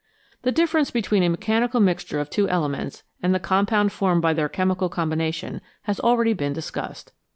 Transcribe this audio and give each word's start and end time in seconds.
The 0.41 0.51
difference 0.51 0.89
between 0.89 1.21
a 1.21 1.29
mechanical 1.29 1.79
mixture 1.79 2.19
of 2.19 2.31
two 2.31 2.49
elements 2.49 3.03
and 3.21 3.35
the 3.35 3.39
compound 3.39 3.91
formed 3.91 4.23
by 4.23 4.33
their 4.33 4.49
chemical 4.49 4.89
combination 4.89 5.61
has 5.83 5.99
already 5.99 6.33
been 6.33 6.53
discussed. 6.53 7.11